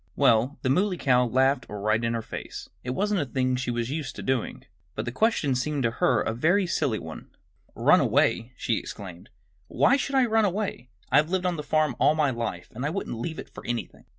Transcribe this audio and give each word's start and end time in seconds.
Well, 0.15 0.57
the 0.63 0.69
Muley 0.71 0.97
Cow 0.97 1.27
laughed 1.27 1.67
right 1.69 2.03
in 2.03 2.15
her 2.15 2.23
face. 2.23 2.67
It 2.83 2.89
wasn't 2.95 3.21
a 3.21 3.25
thing 3.27 3.55
she 3.55 3.69
was 3.69 3.91
used 3.91 4.15
to 4.15 4.23
doing. 4.23 4.63
But 4.95 5.05
the 5.05 5.11
question 5.11 5.53
seemed 5.53 5.83
to 5.83 5.91
her 6.01 6.21
a 6.21 6.33
very 6.33 6.65
silly 6.65 6.97
one. 6.97 7.29
"Run 7.75 7.99
away!" 7.99 8.53
she 8.57 8.79
exclaimed. 8.79 9.29
"Why 9.67 9.97
should 9.97 10.15
I 10.15 10.25
run 10.25 10.43
away? 10.43 10.89
I've 11.11 11.29
lived 11.29 11.45
on 11.45 11.55
the 11.55 11.61
farm 11.61 11.95
all 11.99 12.15
my 12.15 12.31
life 12.31 12.71
and 12.73 12.83
I 12.83 12.89
wouldn't 12.89 13.19
leave 13.19 13.37
it 13.37 13.51
for 13.53 13.63
anything." 13.63 14.05